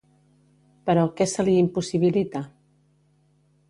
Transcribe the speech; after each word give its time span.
Però 0.89 1.03
què 1.19 1.29
se 1.35 1.47
li 1.51 1.55
impossibilita? 1.67 2.45